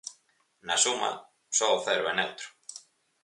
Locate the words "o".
1.77-1.83